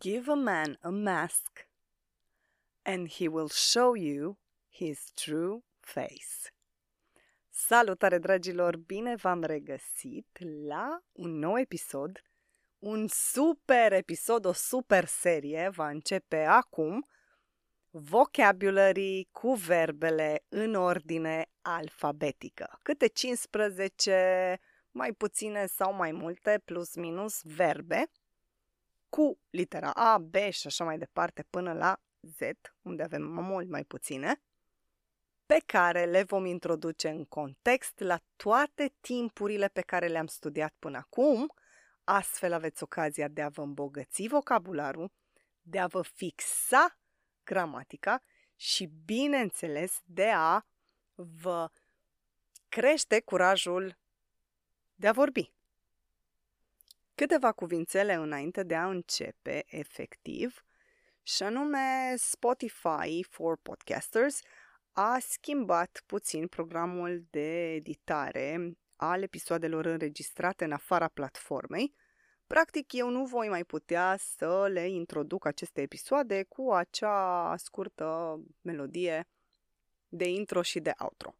[0.00, 1.66] Give a man a mask
[2.82, 4.38] and he will show you
[4.70, 6.50] his true face.
[7.50, 12.22] Salutare dragilor, bine v-am regăsit la un nou episod.
[12.78, 17.06] Un super episod, o super serie va începe acum.
[17.90, 22.78] Vocabulary cu verbele în ordine alfabetică.
[22.82, 24.58] Câte 15,
[24.90, 28.10] mai puține sau mai multe, plus minus, verbe
[29.10, 32.38] cu litera A, B și așa mai departe până la Z,
[32.82, 34.42] unde avem mult mai puține,
[35.46, 40.96] pe care le vom introduce în context la toate timpurile pe care le-am studiat până
[40.98, 41.54] acum,
[42.04, 45.12] astfel aveți ocazia de a vă îmbogăți vocabularul,
[45.62, 46.98] de a vă fixa
[47.44, 48.22] gramatica
[48.56, 50.66] și, bineînțeles, de a
[51.14, 51.70] vă
[52.68, 53.98] crește curajul
[54.94, 55.52] de a vorbi.
[57.20, 60.64] Câteva cuvințele înainte de a începe efectiv,
[61.22, 64.40] și anume Spotify for Podcasters
[64.92, 71.94] a schimbat puțin programul de editare al episoadelor înregistrate în afara platformei.
[72.46, 79.28] Practic, eu nu voi mai putea să le introduc aceste episoade cu acea scurtă melodie
[80.08, 81.34] de intro și de outro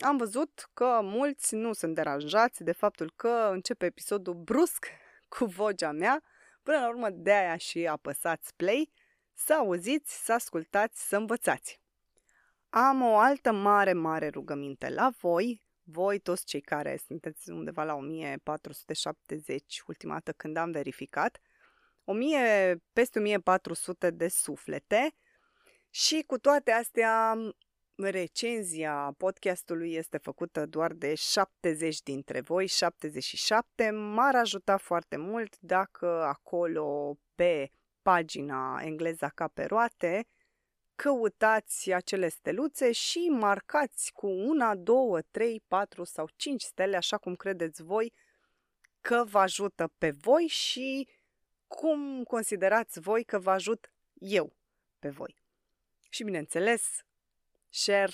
[0.00, 4.86] am văzut că mulți nu sunt deranjați de faptul că începe episodul brusc
[5.38, 6.22] cu vocea mea,
[6.62, 8.92] până la urmă de aia și apăsați play,
[9.34, 11.80] să auziți, să ascultați, să învățați.
[12.68, 17.94] Am o altă mare, mare rugăminte la voi, voi toți cei care sunteți undeva la
[17.94, 21.40] 1470, ultima dată când am verificat,
[22.04, 25.14] 1000, peste 1400 de suflete.
[25.90, 27.36] Și cu toate astea
[27.98, 33.90] recenzia podcastului este făcută doar de 70 dintre voi, 77.
[33.90, 37.70] M-ar ajuta foarte mult dacă acolo pe
[38.02, 40.26] pagina engleza ca pe roate
[40.94, 47.34] căutați acele steluțe și marcați cu una, două, trei, patru sau cinci stele, așa cum
[47.34, 48.12] credeți voi
[49.00, 51.08] că vă ajută pe voi și
[51.66, 54.56] cum considerați voi că vă ajut eu
[54.98, 55.36] pe voi.
[56.08, 57.02] Și bineînțeles,
[57.68, 58.12] share,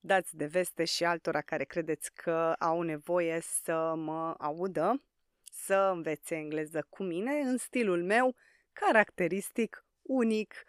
[0.00, 5.02] dați de veste și altora care credeți că au nevoie să mă audă,
[5.42, 8.34] să învețe engleză cu mine în stilul meu
[8.72, 10.64] caracteristic, unic,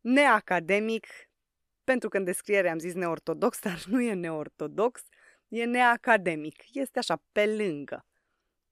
[0.00, 1.06] neacademic,
[1.84, 5.02] pentru că în descriere am zis neortodox, dar nu e neortodox,
[5.48, 8.06] e neacademic, este așa pe lângă.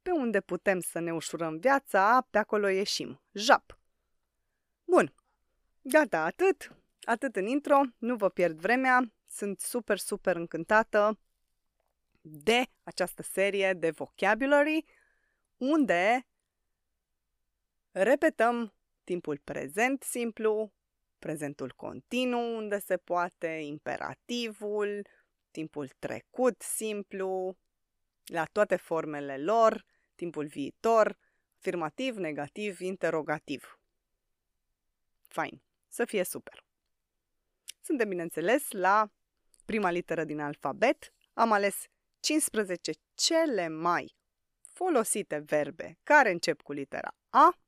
[0.03, 3.23] Pe unde putem să ne ușurăm viața, pe acolo ieșim.
[3.33, 3.79] Jap!
[4.85, 5.15] Bun,
[5.83, 6.80] gata, atât.
[7.03, 11.19] Atât în intro, nu vă pierd vremea, sunt super, super încântată
[12.21, 14.85] de această serie de vocabulary,
[15.57, 16.27] unde
[17.91, 18.75] repetăm
[19.05, 20.73] timpul prezent simplu,
[21.19, 25.07] prezentul continuu unde se poate, imperativul,
[25.51, 27.57] timpul trecut simplu,
[28.25, 29.85] la toate formele lor,
[30.15, 31.19] timpul viitor,
[31.59, 33.79] afirmativ, negativ, interogativ.
[35.29, 36.65] Fain, să fie super.
[37.81, 39.11] Suntem, bineînțeles, la
[39.65, 41.13] prima literă din alfabet.
[41.33, 41.85] Am ales
[42.21, 44.17] 15 cele mai
[44.61, 47.59] folosite verbe care încep cu litera A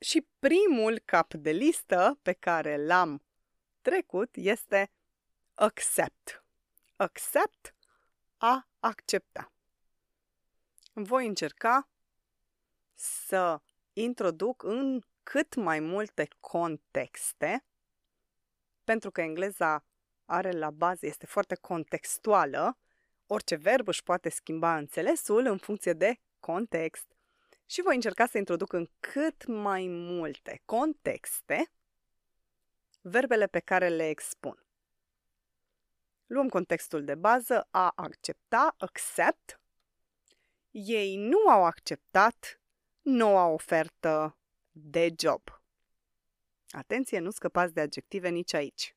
[0.00, 3.22] și primul cap de listă pe care l-am
[3.80, 4.90] trecut este
[5.54, 6.44] accept.
[6.96, 7.74] Accept,
[8.36, 9.52] a accepta.
[10.92, 11.88] Voi încerca
[12.94, 13.60] să
[13.92, 17.64] introduc în cât mai multe contexte
[18.92, 19.84] pentru că engleza
[20.24, 22.78] are la bază, este foarte contextuală,
[23.26, 27.06] orice verb își poate schimba înțelesul în funcție de context.
[27.66, 31.70] Și voi încerca să introduc în cât mai multe contexte
[33.00, 34.66] verbele pe care le expun.
[36.26, 39.60] Luăm contextul de bază, a accepta, accept.
[40.70, 42.60] Ei nu au acceptat
[43.02, 44.36] noua ofertă
[44.70, 45.61] de job.
[46.72, 48.96] Atenție, nu scăpați de adjective nici aici.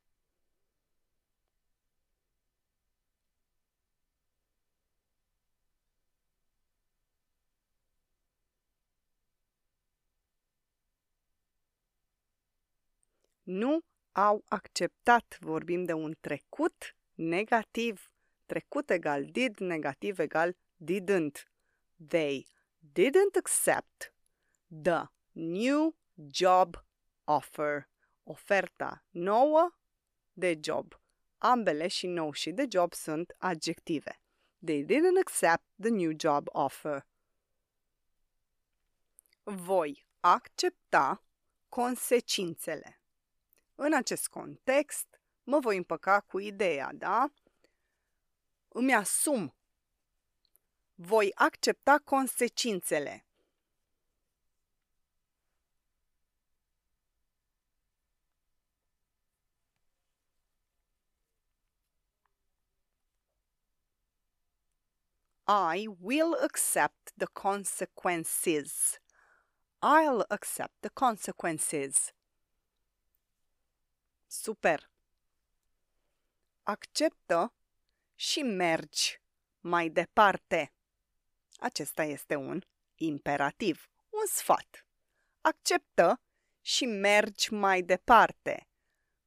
[13.42, 13.80] Nu
[14.12, 18.10] au acceptat, vorbim de un trecut negativ.
[18.46, 21.48] Trecut egal did, negativ egal didn't.
[22.08, 22.46] They
[22.92, 24.14] didn't accept
[24.82, 25.02] the
[25.32, 25.96] new
[26.30, 26.85] job
[27.26, 27.88] offer,
[28.24, 29.74] oferta nouă
[30.32, 31.00] de job.
[31.38, 34.20] Ambele și nou și de job sunt adjective.
[34.64, 37.06] They didn't accept the new job offer.
[39.42, 41.22] Voi accepta
[41.68, 43.00] consecințele.
[43.74, 47.32] În acest context, mă voi împăca cu ideea, da?
[48.68, 49.54] Îmi asum.
[50.94, 53.25] Voi accepta consecințele.
[65.48, 68.98] I will accept the consequences.
[69.80, 72.12] I'll accept the consequences.
[74.26, 74.90] Super!
[76.62, 77.54] Acceptă
[78.14, 79.20] și mergi
[79.60, 80.72] mai departe.
[81.56, 82.60] Acesta este un
[82.94, 84.86] imperativ, un sfat.
[85.40, 86.20] Acceptă
[86.60, 88.68] și mergi mai departe.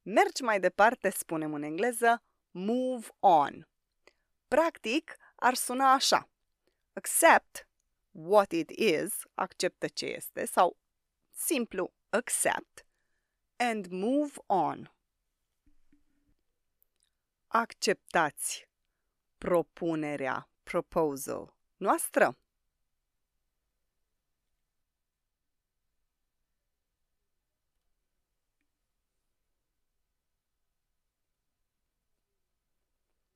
[0.02, 3.68] Mergi mai departe, spunem în engleză, move on.
[4.48, 6.30] Practic, ar suna așa.
[6.92, 7.68] Accept
[8.10, 10.76] what it is, acceptă ce este, sau
[11.30, 12.86] simplu accept,
[13.56, 14.92] and move on.
[17.46, 18.68] Acceptați
[19.38, 22.36] propunerea, proposal noastră.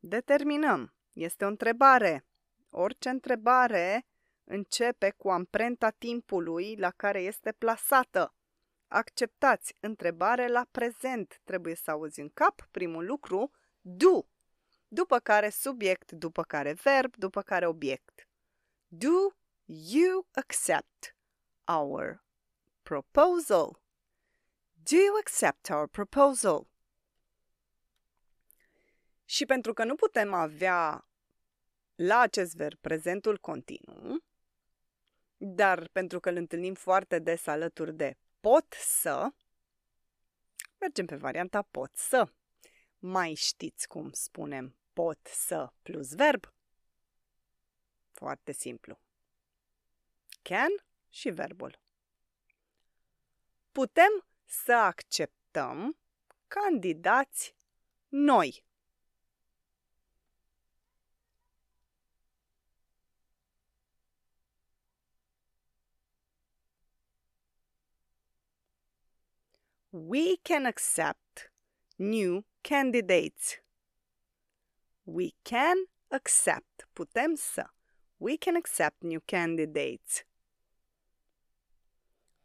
[0.01, 0.94] Determinăm.
[1.15, 2.25] Este o întrebare.
[2.71, 4.07] Orice întrebare
[4.45, 8.35] începe cu amprenta timpului la care este plasată.
[8.89, 11.41] Acceptați întrebare la prezent.
[11.45, 13.51] Trebuie să auzi în cap primul lucru,
[13.81, 14.23] do.
[14.89, 18.29] După care subiect, după care verb, după care obiect.
[18.89, 19.35] Do
[19.65, 21.17] you accept
[21.65, 22.25] our
[22.83, 23.83] proposal?
[24.83, 26.67] Do you accept our proposal?
[29.25, 31.09] Și pentru că nu putem avea
[31.95, 34.25] la acest verb prezentul continuu,
[35.37, 39.33] dar pentru că îl întâlnim foarte des alături de pot să,
[40.79, 42.33] mergem pe varianta pot să.
[42.99, 46.53] Mai știți cum spunem pot să plus verb?
[48.13, 48.99] Foarte simplu.
[50.43, 51.81] Can și verbul.
[53.73, 55.99] Putem să acceptăm
[56.49, 57.57] candidați
[58.09, 58.65] noi.
[69.97, 71.53] We can accept
[71.99, 73.61] new candidates.
[75.05, 75.77] We can
[76.09, 76.89] accept.
[76.93, 77.71] Putem să.
[78.17, 80.25] We can accept new candidates.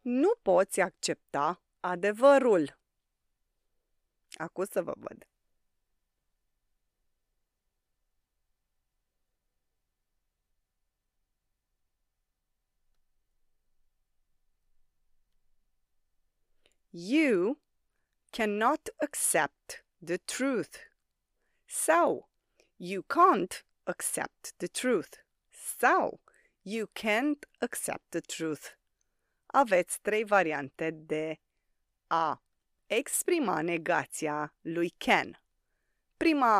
[0.01, 2.80] Nu poți accepta adevărul.
[4.34, 5.28] Acum să vă văd.
[16.92, 17.60] You
[18.32, 20.76] cannot accept the truth.
[21.66, 22.28] So,
[22.78, 25.24] you can't accept the truth.
[25.52, 26.20] So,
[26.64, 28.78] you can't accept the truth.
[29.46, 31.40] Aveți trei variante de
[32.08, 32.42] a
[32.86, 35.44] exprima negația lui can.
[36.18, 36.58] Prima,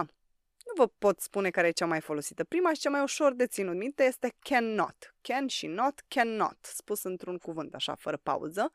[0.66, 2.44] nu vă pot spune care e cea mai folosită.
[2.44, 5.16] Prima și cea mai ușor de ținut minte este cannot.
[5.22, 6.58] Can și not, cannot.
[6.62, 8.74] Spus într-un cuvânt, așa, fără pauză.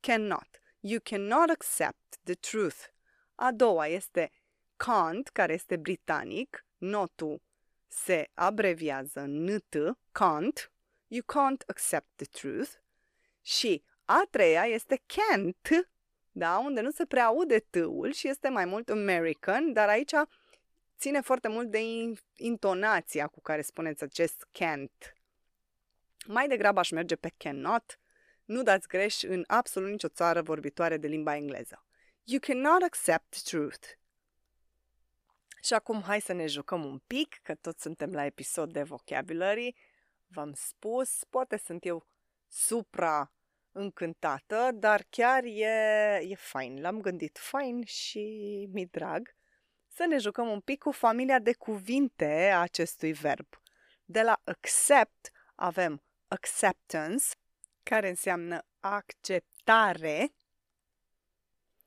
[0.00, 0.62] Cannot.
[0.86, 2.76] You cannot accept the truth.
[3.34, 4.30] A doua este
[4.76, 7.42] can't, care este britanic, notul
[7.86, 9.76] se abreviază NT,
[10.12, 10.70] can't,
[11.06, 12.70] you can't accept the truth.
[13.42, 15.88] Și a treia este can't,
[16.32, 20.14] da, unde nu se prea aude t-ul și este mai mult American, dar aici
[20.98, 21.80] ține foarte mult de
[22.36, 25.12] intonația cu care spuneți acest can't.
[26.26, 27.98] Mai degrabă aș merge pe cannot,
[28.44, 31.86] nu dați greș în absolut nicio țară vorbitoare de limba engleză.
[32.24, 33.86] You cannot accept truth.
[35.62, 39.76] Și acum hai să ne jucăm un pic, că toți suntem la episod de vocabulary.
[40.26, 42.06] V-am spus, poate sunt eu
[42.48, 43.32] supra
[43.72, 46.80] încântată, dar chiar e, e fain.
[46.80, 49.34] L-am gândit fain și mi drag
[49.88, 53.46] să ne jucăm un pic cu familia de cuvinte a acestui verb.
[54.04, 57.24] De la accept avem acceptance,
[57.84, 60.34] care înseamnă acceptare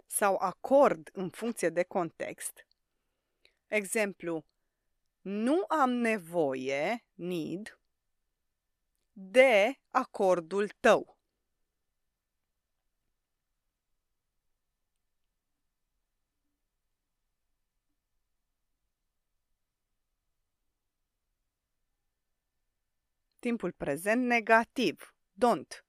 [0.06, 2.68] sau acord în funcție de context.
[3.68, 4.46] Exemplu,
[5.22, 7.80] nu am nevoie, need,
[9.12, 11.18] de acordul tău.
[23.40, 25.16] Timpul prezent negativ.
[25.46, 25.87] Don't.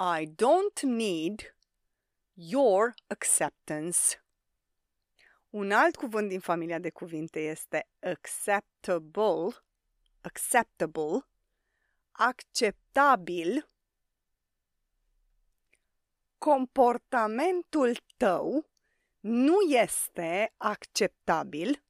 [0.00, 1.54] I don't need
[2.34, 4.16] your acceptance.
[5.50, 9.56] Un alt cuvânt din familia de cuvinte este acceptable,
[10.20, 11.26] acceptable,
[12.10, 13.68] acceptabil.
[16.38, 18.70] Comportamentul tău
[19.20, 21.82] nu este acceptabil.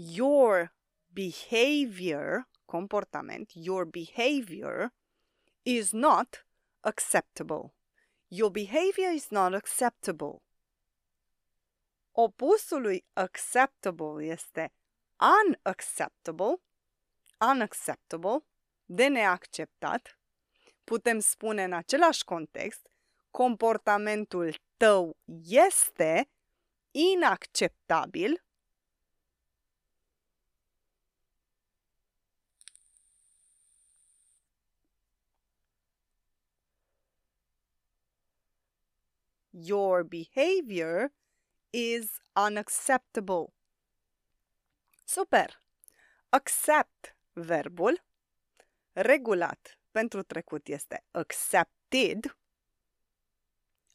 [0.00, 0.72] Your
[1.12, 4.92] behavior, comportament, your behavior
[5.64, 6.44] is not
[6.82, 7.74] acceptable.
[8.28, 10.42] Your behavior is not acceptable.
[12.12, 14.72] Opusul lui acceptable este
[15.18, 16.62] unacceptable,
[17.40, 18.44] unacceptable,
[18.84, 20.18] de neacceptat,
[20.84, 22.90] putem spune în același context,
[23.30, 26.30] comportamentul tău este
[26.90, 28.42] inacceptabil,
[39.60, 41.12] Your behavior
[41.72, 43.52] is unacceptable.
[45.04, 45.60] Super!
[46.28, 48.04] Accept verbul.
[48.92, 52.36] Regulat pentru trecut este accepted.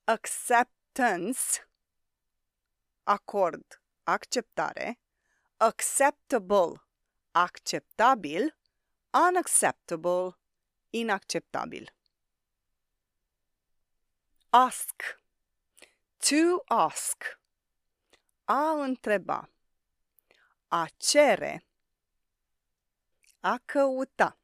[0.03, 1.69] Acceptance.
[3.03, 3.81] Acord.
[4.03, 4.99] Acceptare.
[5.57, 6.83] Acceptable.
[7.31, 8.57] Acceptabil.
[9.29, 10.37] Unacceptable.
[10.89, 11.95] Inacceptabil.
[14.49, 15.22] Ask.
[16.29, 17.39] To ask.
[18.43, 19.49] A întreba
[20.67, 21.65] a cere,
[23.39, 24.39] a căuta.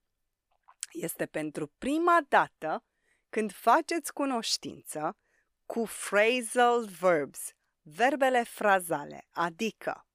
[0.91, 2.83] Este pentru prima dată
[3.29, 5.17] când faceți cunoștință
[5.65, 7.39] cu phrasal verbs,
[7.81, 10.07] verbele frazale, adică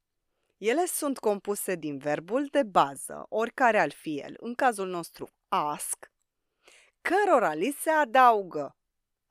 [0.57, 6.11] ele sunt compuse din verbul de bază, oricare al fi el, în cazul nostru ask,
[7.01, 8.77] cărora li se adaugă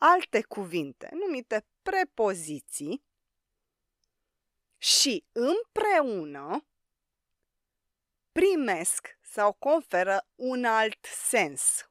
[0.06, 3.04] alte cuvinte numite prepoziții
[4.78, 6.66] și împreună
[8.32, 11.90] primesc sau conferă un alt sens.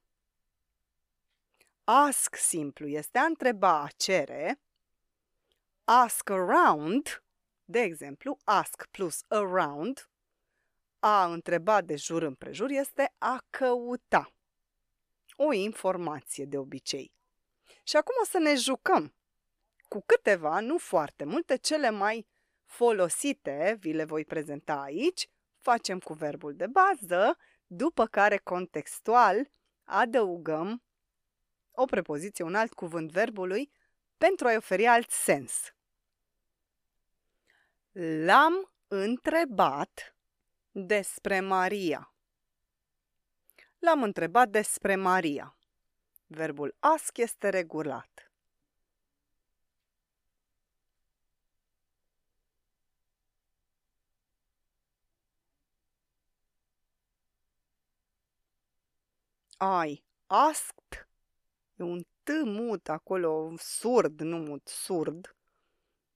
[1.85, 4.61] Ask simplu este a întreba, a cere.
[5.85, 7.25] Ask around,
[7.65, 10.11] de exemplu, ask plus around,
[10.99, 14.33] a întreba de jur împrejur este a căuta.
[15.37, 17.13] O informație de obicei.
[17.83, 19.15] Și acum o să ne jucăm
[19.89, 22.27] cu câteva, nu foarte multe, cele mai
[22.65, 29.51] folosite, vi le voi prezenta aici, facem cu verbul de bază, după care contextual
[29.85, 30.83] adăugăm
[31.71, 33.73] o prepoziție, un alt cuvânt verbului
[34.19, 35.75] pentru a-i oferi alt sens.
[38.25, 40.17] L-am întrebat
[40.71, 42.15] despre Maria.
[43.79, 45.57] L-am întrebat despre Maria.
[46.35, 48.33] Verbul ask este regulat.
[59.61, 61.07] I asked,
[61.77, 65.37] e un T mut acolo, surd, nu mut, surd,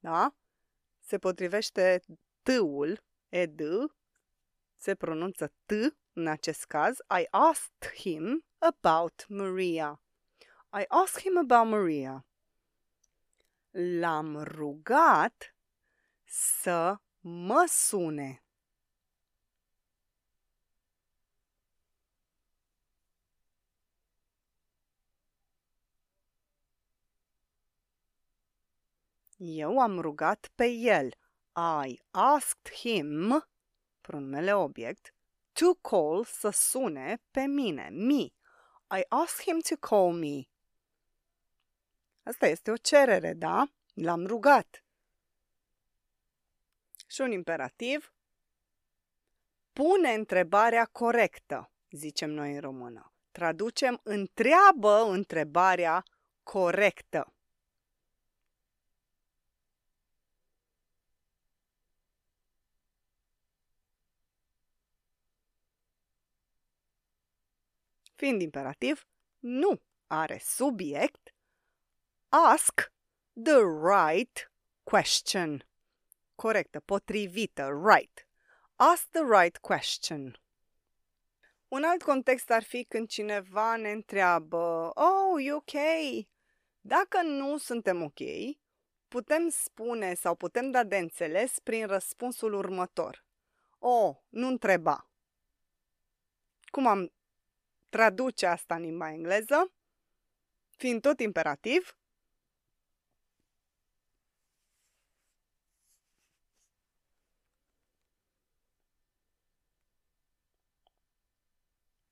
[0.00, 0.34] da?
[1.00, 2.02] Se potrivește
[2.42, 3.60] T-ul, ed,
[4.76, 5.72] se pronunță T
[6.12, 6.96] în acest caz.
[7.20, 10.00] I asked him about Maria.
[10.72, 12.24] I asked him about Maria.
[13.70, 15.54] L-am rugat
[16.24, 18.40] să mă sune.
[29.38, 31.10] Eu am rugat pe el.
[31.56, 33.44] I asked him,
[34.00, 35.14] pronumele obiect,
[35.52, 38.32] to call să sune pe mine, me.
[38.90, 40.48] I asked him to call me.
[42.26, 43.70] Asta este o cerere, da?
[43.94, 44.84] L-am rugat.
[47.06, 48.14] Și un imperativ.
[49.72, 53.12] Pune întrebarea corectă, zicem noi în română.
[53.30, 56.02] Traducem întreabă întrebarea
[56.42, 57.30] corectă.
[68.16, 69.06] fiind imperativ,
[69.38, 71.35] nu are subiect,
[72.28, 72.92] ask
[73.32, 74.52] the right
[74.82, 75.66] question.
[76.34, 78.28] Corectă, potrivită, right.
[78.76, 80.40] Ask the right question.
[81.68, 85.72] Un alt context ar fi când cineva ne întreabă, Oh, you ok?
[86.80, 88.20] Dacă nu suntem ok,
[89.08, 93.24] putem spune sau putem da de înțeles prin răspunsul următor.
[93.78, 95.10] O, nu întreba.
[96.64, 97.12] Cum am
[97.88, 99.72] traduce asta în limba engleză?
[100.70, 101.98] Fiind tot imperativ,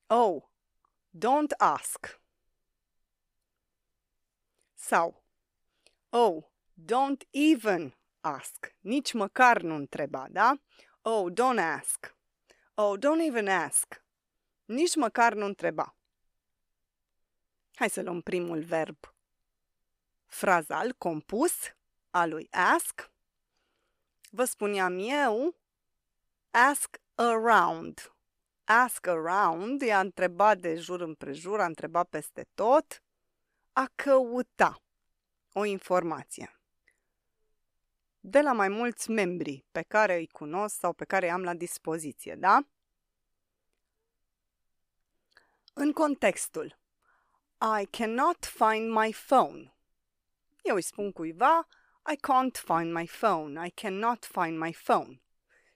[0.07, 0.43] Oh,
[1.19, 2.21] don't ask.
[4.75, 5.25] Sau,
[6.11, 6.45] oh,
[6.85, 8.75] don't even ask.
[8.81, 10.61] Nici măcar nu întreba, da?
[11.03, 12.17] Oh, don't ask.
[12.75, 14.05] Oh, don't even ask.
[14.65, 15.97] Nici măcar nu întreba.
[17.75, 19.15] Hai să luăm primul verb
[20.35, 21.53] frazal compus
[22.11, 23.11] al lui ask.
[24.31, 25.57] Vă spuneam eu,
[26.51, 28.14] ask around.
[28.65, 33.03] Ask around e a întreba de jur împrejur, a întreba peste tot,
[33.73, 34.83] a căuta
[35.53, 36.59] o informație
[38.27, 41.55] de la mai mulți membri pe care îi cunosc sau pe care îi am la
[41.55, 42.67] dispoziție, da?
[45.73, 46.79] În contextul
[47.81, 49.75] I cannot find my phone.
[50.63, 51.67] Eu îi spun cuiva
[52.13, 53.67] I can't find my phone.
[53.67, 55.23] I cannot find my phone.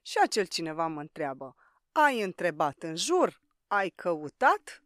[0.02, 1.57] Și acel cineva mă întreabă
[1.92, 3.40] Ai întrebat în jur?
[3.66, 4.83] Ai căutat?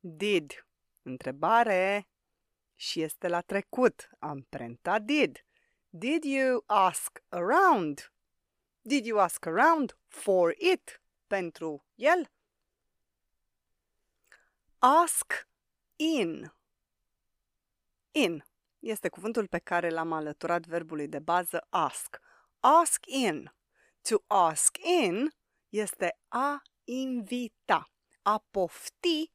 [0.00, 0.66] Did.
[1.02, 2.08] Întrebare.
[2.74, 4.08] Și este la trecut.
[4.18, 5.44] Amprenta did.
[5.88, 8.12] Did you ask around?
[8.80, 11.02] Did you ask around for it?
[11.26, 12.30] Pentru el?
[14.78, 15.48] Ask
[15.96, 16.52] in.
[18.10, 18.44] In
[18.78, 22.20] este cuvântul pe care l-am alăturat verbului de bază ask.
[22.60, 23.54] Ask in.
[24.08, 25.28] To ask in
[25.68, 27.90] este a invita,
[28.22, 29.32] a pofti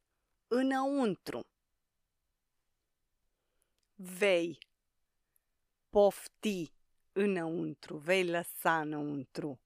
[0.48, 1.46] înăuntru.
[3.94, 4.58] Vei
[5.90, 6.72] pofti
[7.12, 9.60] înăuntru, vei lăsa înăuntru,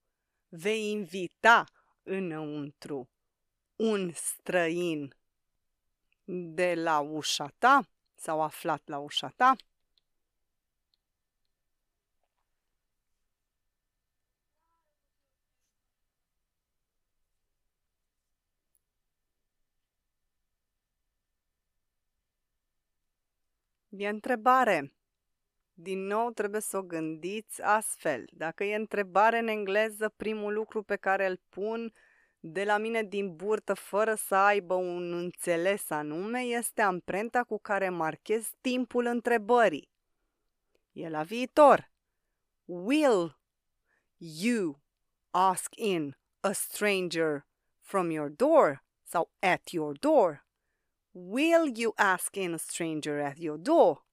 [0.47, 1.63] vei invita
[2.03, 3.09] înăuntru
[3.75, 5.16] un străin
[6.29, 9.55] de la ușa ta sau aflat la ușa ta
[23.97, 24.93] E întrebare.
[25.73, 28.25] Din nou trebuie să o gândiți astfel.
[28.31, 31.93] Dacă e întrebare în engleză, primul lucru pe care îl pun
[32.39, 37.89] de la mine din burtă fără să aibă un înțeles anume este amprenta cu care
[37.89, 39.89] marchez timpul întrebării.
[40.91, 41.91] E la viitor.
[42.65, 43.39] Will
[44.17, 44.81] you
[45.31, 47.45] ask in a stranger
[47.81, 50.45] from your door sau at your door?
[51.11, 54.05] Will you ask in a stranger at your door?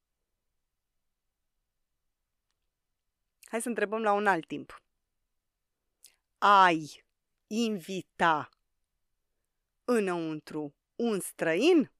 [3.44, 4.82] Hai să întrebăm la un alt timp.
[6.38, 7.03] Ai
[7.54, 8.48] invita
[9.84, 11.92] înăuntru un străin?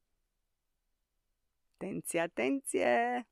[1.75, 3.29] Atenție, atenție!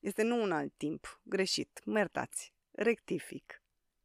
[0.00, 3.62] Este nu un alt timp, greșit, mă iertați, rectific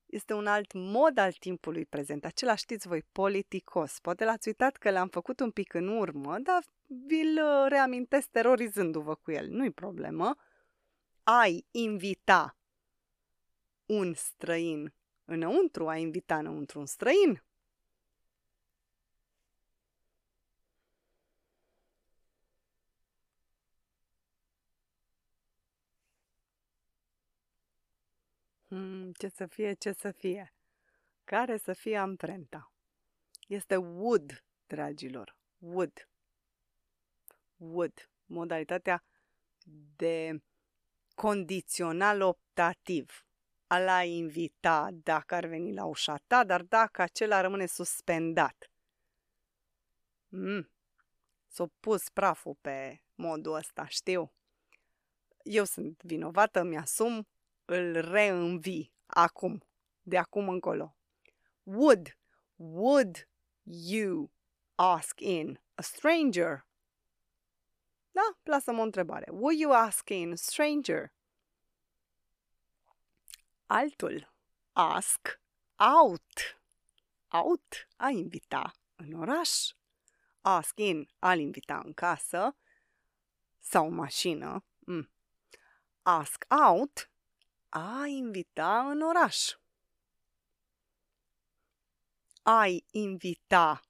[0.08, 4.00] este un alt mod al timpului prezent, acela știți voi, politicos.
[4.00, 9.16] Poate l-ați uitat că l-am făcut un pic în urmă, dar vi-l uh, reamintesc terorizându-vă
[9.16, 10.36] cu el, nu-i problemă.
[11.24, 12.58] Ai invita
[13.86, 14.94] un străin
[15.28, 17.42] înăuntru, ai invita înăuntru un străin.
[28.68, 30.54] Hmm, ce să fie, ce să fie.
[31.24, 32.72] Care să fie amprenta?
[33.48, 35.36] Este would, dragilor.
[35.58, 36.10] Would.
[37.58, 38.10] Would.
[38.26, 39.04] Modalitatea
[39.96, 40.42] de
[41.16, 43.27] condițional optativ.
[43.68, 48.72] A invita dacă ar veni la ușa ta, dar dacă acela rămâne suspendat.
[50.28, 50.70] Mm.
[51.48, 54.32] S-a pus praful pe modul ăsta, știu.
[55.44, 57.28] Eu sunt vinovată, mi-asum,
[57.66, 59.64] îl reînvii acum,
[60.02, 60.96] de acum încolo.
[61.64, 62.18] Would,
[62.56, 63.28] would
[63.64, 64.32] you
[64.76, 66.66] ask in a stranger?
[68.12, 69.32] Da, plasăm o întrebare.
[69.32, 71.12] Would you ask in a stranger?
[73.68, 74.34] Altul,
[74.74, 75.40] ask
[75.76, 76.60] out.
[77.28, 79.50] Out, a invita în oraș.
[80.42, 82.56] Ask in, a-l invita în casă
[83.60, 84.64] sau mașină.
[84.80, 85.10] Mm.
[86.02, 87.10] Ask out,
[87.70, 89.56] A invita în oraș.
[92.44, 93.82] Ai invita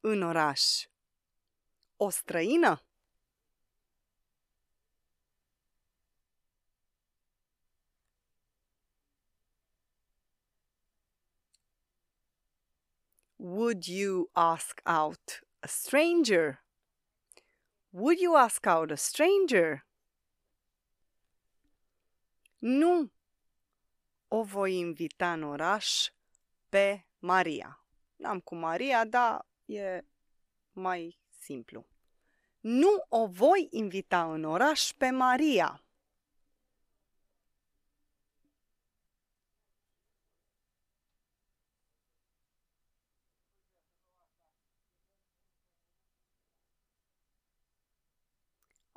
[0.00, 0.88] în oraș
[2.02, 2.84] o străină?
[13.42, 16.62] Would you ask out a stranger?
[17.90, 19.86] Would you ask out a stranger?
[22.58, 23.10] Nu
[24.28, 26.10] o voi invita în oraș
[26.68, 27.84] pe Maria.
[28.16, 30.04] N-am cu Maria, dar e
[30.72, 31.86] mai simplu.
[32.60, 35.84] Nu o voi invita în oraș pe Maria.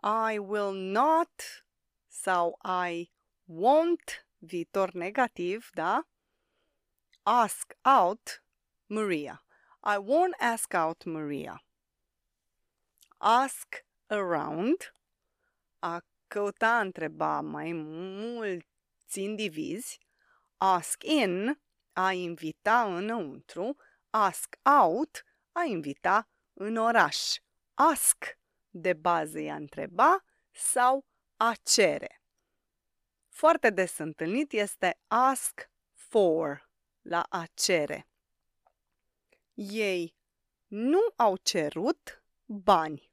[0.04, 1.64] I will not
[2.10, 3.10] sau I
[3.48, 6.04] won't, viitor negativ, da?
[7.26, 8.42] Ask out
[8.90, 9.40] Maria.
[9.82, 11.62] I won't ask out Maria.
[13.22, 14.94] Ask around,
[15.80, 20.00] a căuta întreba mai mulți indivizi.
[20.58, 21.60] Ask in,
[21.94, 23.76] a invita înăuntru.
[24.10, 27.38] Ask out, a invita în oraș.
[27.74, 28.38] Ask
[28.74, 31.06] de bază e a întreba sau
[31.38, 32.22] a cere.
[33.30, 36.70] Foarte des întâlnit este ask for,
[37.02, 38.08] la a cere.
[39.54, 40.16] Ei
[40.68, 43.12] nu au cerut bani.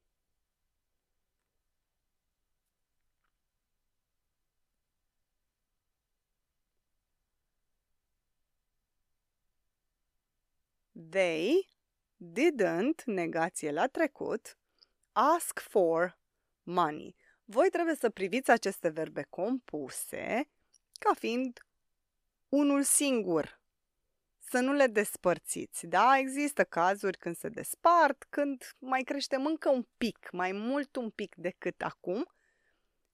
[11.11, 11.68] They
[12.16, 14.60] didn't, negație la trecut,
[15.20, 16.18] ask for
[16.62, 17.16] money.
[17.44, 20.50] Voi trebuie să priviți aceste verbe compuse
[20.92, 21.66] ca fiind
[22.48, 23.61] unul singur.
[24.38, 26.18] Să nu le despărțiți, da?
[26.18, 31.35] Există cazuri când se despart, când mai creștem încă un pic, mai mult un pic
[31.35, 32.26] decât acum,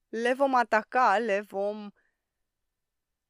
[0.09, 1.89] le vom ataca, le vom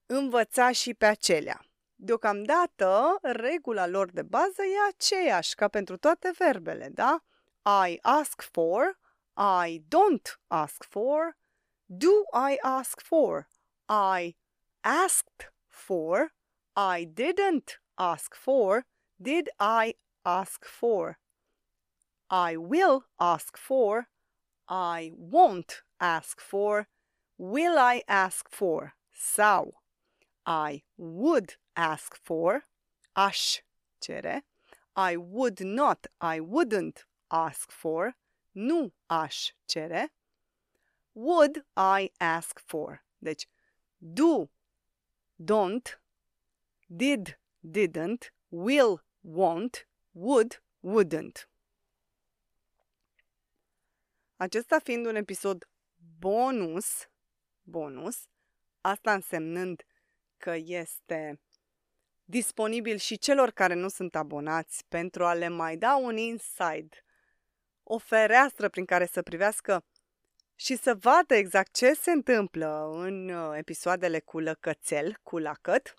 [0.05, 1.65] învăța și pe acelea.
[1.95, 7.23] Deocamdată, regula lor de bază e aceeași ca pentru toate verbele, da?
[7.67, 8.93] I ask for,
[9.35, 11.35] I don't ask for,
[11.89, 13.49] do I ask for,
[13.89, 14.35] I
[14.85, 16.31] asked for,
[16.77, 18.85] I didn't ask for,
[19.21, 21.17] did I ask for,
[22.29, 24.07] I will ask for,
[24.69, 26.87] I won't ask for,
[27.37, 29.73] will I ask for, sau
[30.45, 32.63] I would ask for,
[33.17, 33.59] aș
[33.99, 34.43] cere,
[34.95, 38.17] I would not, I wouldn't ask for,
[38.51, 40.13] nu aș cere,
[41.11, 43.05] would I ask for.
[43.17, 43.47] Deci,
[43.97, 44.49] do,
[45.35, 46.01] don't,
[46.87, 51.49] did, didn't, will, won't, would, wouldn't.
[54.35, 55.67] Acesta fiind un episod
[56.19, 57.09] bonus,
[57.63, 58.27] bonus,
[58.81, 59.85] asta însemnând
[60.37, 61.39] că este
[62.25, 66.97] disponibil și celor care nu sunt abonați pentru a le mai da un inside
[67.89, 69.83] o fereastră prin care să privească
[70.55, 75.93] și să vadă exact ce se întâmplă în uh, episoadele cu lăcățel, cu lacăt,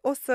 [0.00, 0.32] o să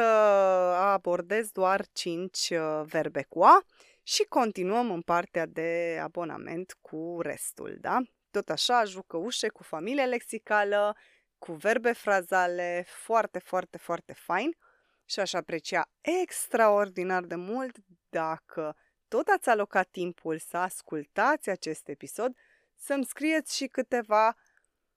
[0.78, 3.66] abordez doar 5 uh, verbe cu A
[4.04, 8.02] și continuăm în partea de abonament cu restul, da?
[8.32, 10.96] Tot așa, jucăușe cu familie lexicală,
[11.38, 14.58] cu verbe frazale, foarte, foarte, foarte fain
[15.06, 15.90] și aș aprecia
[16.22, 17.78] extraordinar de mult
[18.10, 18.76] dacă
[19.08, 22.36] tot ați alocat timpul să ascultați acest episod,
[22.76, 24.36] să-mi scrieți și câteva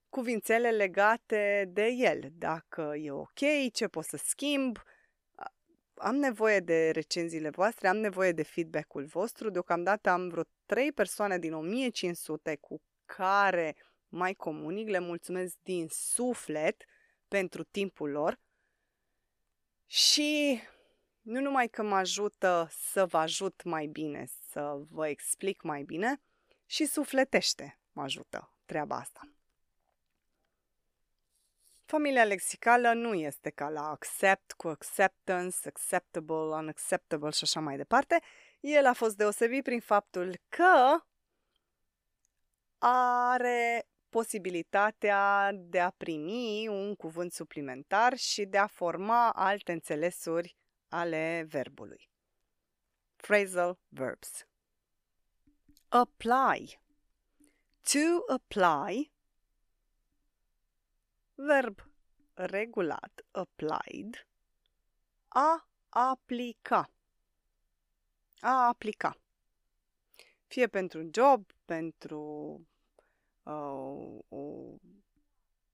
[0.09, 4.79] cuvințele legate de el, dacă e ok, ce pot să schimb.
[5.95, 9.51] Am nevoie de recenziile voastre, am nevoie de feedback-ul vostru.
[9.51, 13.77] Deocamdată am vreo 3 persoane din 1500 cu care
[14.09, 14.89] mai comunic.
[14.89, 16.85] Le mulțumesc din suflet
[17.29, 18.39] pentru timpul lor.
[19.87, 20.61] Și
[21.21, 26.21] nu numai că mă ajută să vă ajut mai bine, să vă explic mai bine,
[26.67, 29.21] și sufletește mă ajută treaba asta.
[31.85, 38.23] Familia lexicală nu este ca la accept cu acceptance, acceptable, unacceptable și așa mai departe.
[38.61, 41.05] El a fost deosebit prin faptul că
[42.79, 50.57] are posibilitatea de a primi un cuvânt suplimentar și de a forma alte înțelesuri
[50.91, 52.11] ale verbului.
[53.17, 54.47] Phrasal verbs.
[55.89, 56.81] Apply.
[57.83, 59.13] To apply
[61.35, 61.91] verb
[62.35, 64.27] regulat, applied,
[65.29, 66.91] a aplica.
[68.41, 69.17] A aplica.
[70.47, 72.21] Fie pentru un job, pentru
[73.43, 74.75] uh, o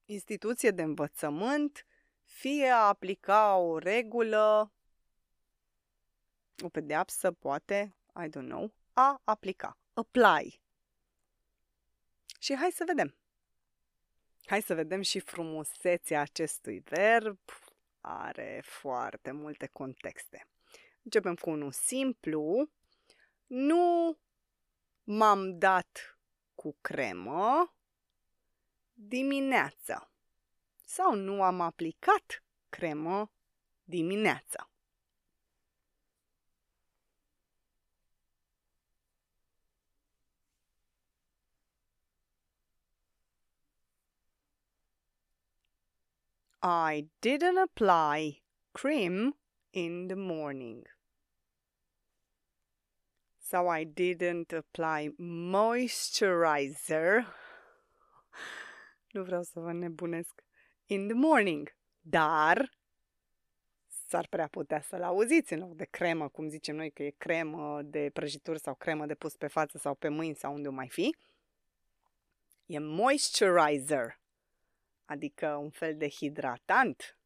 [0.05, 1.87] instituție de învățământ,
[2.25, 4.73] fie a aplica o regulă,
[6.63, 10.61] o pedeapsă, poate, I don't know, a aplica, apply.
[12.39, 13.17] Și hai să vedem.
[14.45, 17.39] Hai să vedem și frumusețea acestui verb.
[18.01, 20.49] Are foarte multe contexte.
[21.03, 22.71] Începem cu unul simplu.
[23.47, 24.19] Nu
[25.05, 26.19] m-am dat
[26.55, 27.75] cu cremă
[28.93, 30.11] dimineața.
[30.85, 33.33] Sau nu am aplicat cremă
[33.85, 34.71] dimineața.
[46.69, 49.37] I didn't apply cream
[49.71, 50.85] in the morning.
[53.39, 57.27] So I didn't apply moisturizer.
[59.13, 60.43] Nu vreau să vă nebunesc.
[60.87, 61.75] In the morning.
[62.01, 62.79] Dar
[64.09, 67.83] s-ar prea putea să-l auziți în loc de cremă, cum zicem noi că e cremă
[67.83, 70.89] de prăjituri sau cremă de pus pe față sau pe mâini sau unde o mai
[70.89, 71.17] fi.
[72.67, 74.19] E moisturizer
[75.07, 77.19] adică un fel de hidratant.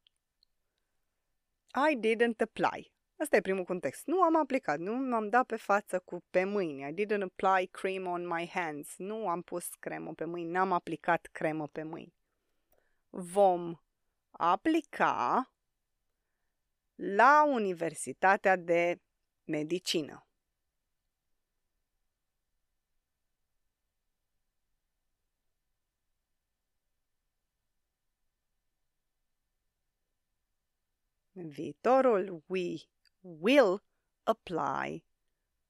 [1.91, 2.93] I didn't apply.
[3.17, 4.05] Asta e primul context.
[4.05, 6.89] Nu am aplicat, nu m-am dat pe față cu pe mâini.
[6.89, 8.97] I didn't apply cream on my hands.
[8.97, 12.15] Nu am pus cremă pe mâini, n-am aplicat cremă pe mâini.
[13.09, 13.75] Vom
[14.29, 15.51] aplica
[16.95, 19.01] la Universitatea de
[19.43, 20.25] Medicină.
[31.33, 32.81] Viitorul, we
[33.21, 33.81] will
[34.23, 35.03] apply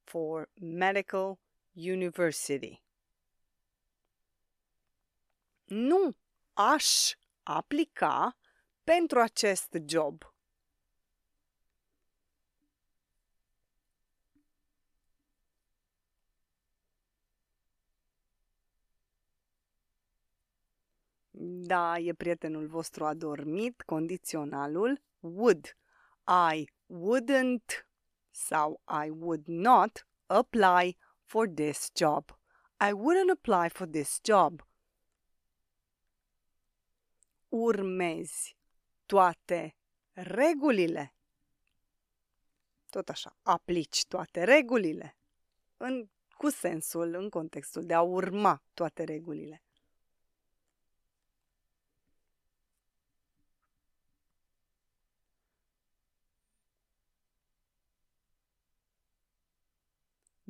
[0.03, 1.39] for medical
[1.73, 2.83] university.
[5.65, 6.15] Nu
[6.53, 8.37] aș aplica
[8.83, 10.33] pentru acest job.
[21.43, 25.75] Da, e prietenul vostru adormit, condiționalul would.
[26.27, 27.85] I wouldn't
[28.31, 32.31] sau I would not apply for this job.
[32.79, 34.61] I wouldn't apply for this job.
[37.49, 38.57] Urmezi
[39.05, 39.75] toate
[40.13, 41.15] regulile.
[42.89, 45.17] Tot așa, aplici toate regulile
[45.77, 49.63] în, cu sensul, în contextul de a urma toate regulile.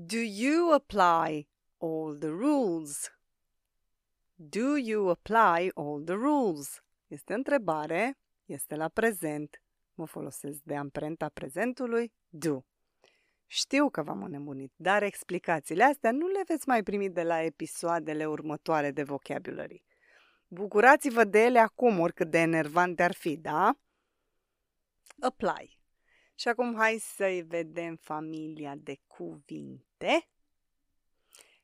[0.03, 3.11] Do you apply all the rules?
[4.35, 6.83] Do you apply all the rules?
[7.07, 9.61] Este întrebare, este la prezent.
[9.93, 12.61] Mă folosesc de amprenta prezentului do.
[13.45, 18.27] Știu că v-am înnebunit, dar explicațiile astea nu le veți mai primi de la episoadele
[18.27, 19.83] următoare de vocabulary.
[20.47, 23.77] Bucurați-vă de ele acum, oricât de enervante ar fi, da?
[25.19, 25.79] Apply.
[26.35, 29.85] Și acum hai să-i vedem familia de cuvinte.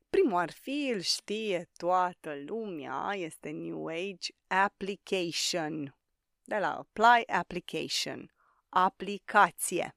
[0.09, 5.97] Primul ar fi, îl știe toată lumea, este New Age Application.
[6.43, 8.33] De la Apply Application.
[8.69, 9.95] Aplicație.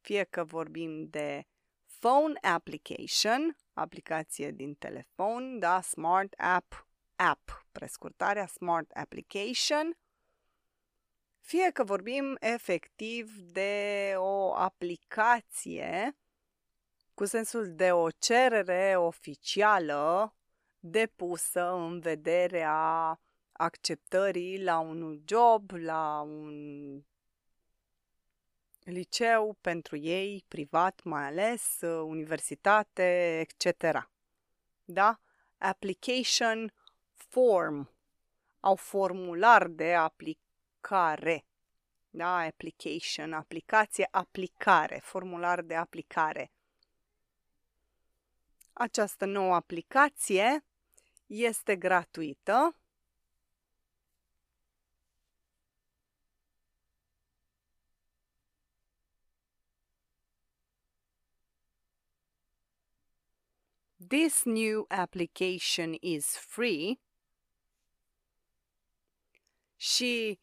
[0.00, 1.46] Fie că vorbim de
[1.98, 9.98] Phone Application, aplicație din telefon, da, Smart App, App, prescurtarea Smart Application,
[11.40, 16.16] fie că vorbim efectiv de o aplicație
[17.16, 20.34] cu sensul de o cerere oficială
[20.78, 23.20] depusă în vederea
[23.52, 27.02] acceptării la un job, la un
[28.84, 34.08] liceu pentru ei, privat mai ales, universitate, etc.
[34.84, 35.20] Da?
[35.58, 36.72] Application
[37.12, 37.90] form
[38.60, 40.44] au formular de aplicare
[40.86, 41.44] aplicare.
[42.10, 46.50] Da, application, aplicație, aplicare, formular de aplicare.
[48.78, 50.64] Această nouă aplicație
[51.26, 52.80] este gratuită.
[64.08, 67.00] This new application is free
[69.76, 70.40] și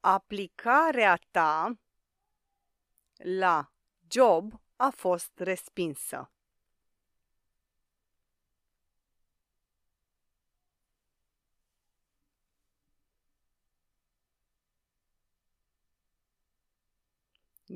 [0.00, 1.78] aplicarea ta
[3.16, 3.72] la
[4.08, 6.30] job a fost respinsă.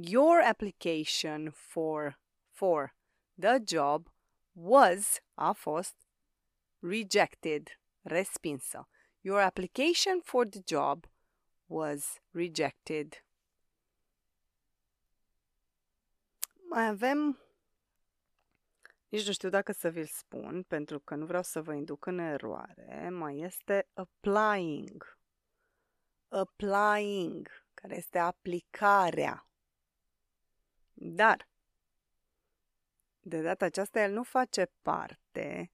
[0.02, 2.18] Your application for
[2.50, 2.94] for
[3.38, 4.08] the job
[4.52, 5.94] was a fost
[6.78, 8.88] rejected, respinsă.
[9.20, 11.06] Your application for the job
[11.66, 13.24] was rejected.
[16.68, 17.38] Mai avem
[19.08, 22.18] nici nu știu dacă să vi-l spun, pentru că nu vreau să vă induc în
[22.18, 23.08] eroare.
[23.08, 25.18] Mai este applying.
[26.28, 29.49] Applying, care este aplicarea.
[31.02, 31.48] Dar,
[33.20, 35.72] de data aceasta, el nu face parte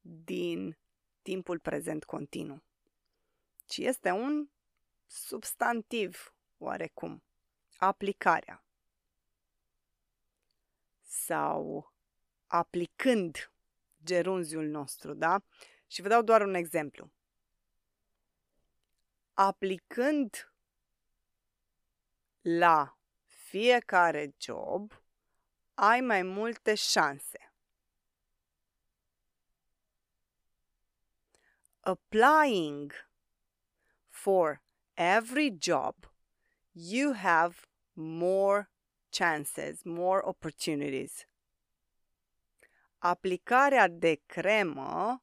[0.00, 0.78] din
[1.22, 2.62] timpul prezent continuu,
[3.66, 4.48] ci este un
[5.06, 7.22] substantiv oarecum.
[7.76, 8.64] Aplicarea.
[11.02, 11.92] Sau
[12.46, 13.52] aplicând
[14.04, 15.42] gerunziul nostru, da?
[15.86, 17.12] Și vă dau doar un exemplu.
[19.32, 20.52] Aplicând
[22.40, 22.96] la
[23.52, 25.02] fiecare job,
[25.74, 27.52] ai mai multe șanse.
[31.80, 32.92] Applying
[34.08, 34.62] for
[34.94, 35.94] every job,
[36.72, 38.70] you have more
[39.10, 41.26] chances, more opportunities.
[42.98, 45.22] Aplicarea de cremă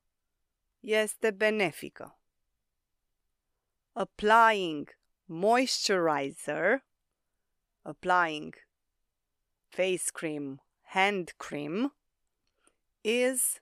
[0.79, 2.19] este benefică.
[3.91, 6.87] Applying moisturizer
[7.89, 8.53] applying
[9.69, 11.93] face cream, hand cream
[13.03, 13.61] is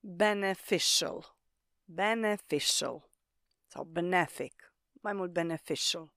[0.00, 1.36] beneficial.
[1.84, 3.08] Beneficial
[3.66, 6.12] sau benefic, mai mult beneficial.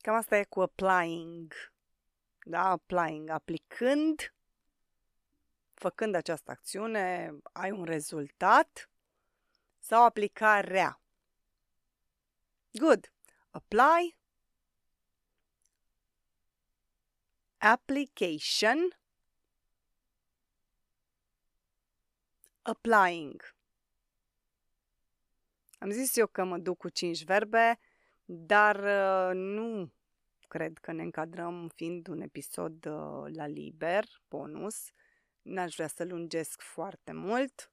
[0.00, 1.52] Cam asta e cu applying.
[2.44, 4.34] Da, applying, aplicând,
[5.74, 8.90] făcând această acțiune, ai un rezultat
[9.78, 11.00] sau aplicarea.
[12.72, 13.12] Good.
[13.50, 14.16] Apply
[17.62, 18.88] application
[22.62, 23.54] applying.
[25.78, 27.78] Am zis eu că mă duc cu cinci verbe,
[28.24, 29.92] dar uh, nu
[30.48, 34.90] cred că ne încadrăm fiind un episod uh, la liber, bonus.
[35.42, 37.72] N-aș vrea să lungesc foarte mult.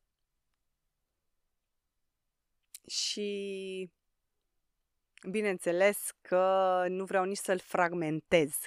[2.88, 3.92] Și
[5.30, 8.60] bineînțeles că nu vreau nici să-l fragmentez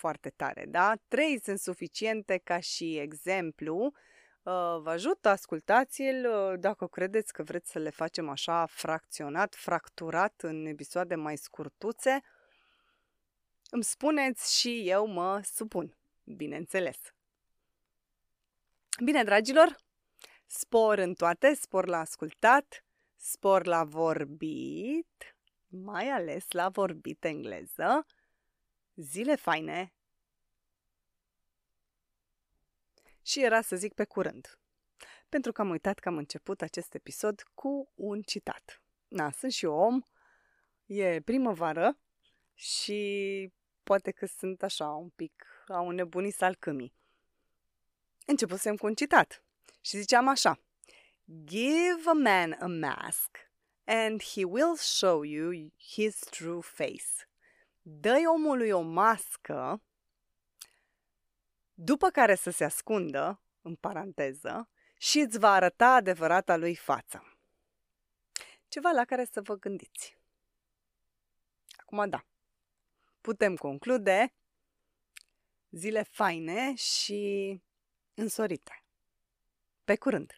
[0.00, 0.94] foarte tare, da?
[1.08, 3.84] Trei sunt suficiente ca și exemplu.
[4.42, 10.40] Uh, vă ajută, ascultați-l uh, dacă credeți că vreți să le facem așa fracționat, fracturat
[10.42, 12.20] în episoade mai scurtuțe.
[13.70, 16.98] Îmi spuneți și eu mă supun, bineînțeles.
[19.04, 19.76] Bine, dragilor,
[20.46, 22.84] spor în toate, spor la ascultat,
[23.16, 25.36] spor la vorbit,
[25.66, 28.06] mai ales la vorbit engleză,
[28.94, 29.94] zile faine
[33.22, 34.58] și era să zic pe curând.
[35.28, 38.82] Pentru că am uitat că am început acest episod cu un citat.
[39.08, 40.02] Na, sunt și eu om,
[40.86, 41.98] e primăvară
[42.54, 46.94] și poate că sunt așa un pic a un nebunit salcâmii.
[48.26, 49.44] Începusem cu un citat
[49.80, 50.60] și ziceam așa.
[51.44, 53.38] Give a man a mask
[53.84, 57.29] and he will show you his true face
[57.82, 59.82] dă omului o mască,
[61.74, 67.38] după care să se ascundă, în paranteză, și îți va arăta adevărata lui față.
[68.68, 70.18] Ceva la care să vă gândiți.
[71.70, 72.26] Acum da,
[73.20, 74.34] putem conclude
[75.70, 77.60] zile faine și
[78.14, 78.84] însorite.
[79.84, 80.34] Pe curând!